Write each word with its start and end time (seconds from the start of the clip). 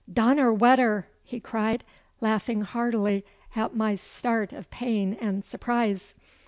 'Donnerwetter!' 0.11 1.05
he 1.23 1.39
cried, 1.39 1.83
laughing 2.21 2.61
heartily 2.61 3.23
at 3.55 3.75
my 3.75 3.93
start 3.93 4.51
of 4.51 4.67
pain 4.71 5.13
and 5.21 5.45
surprise. 5.45 6.15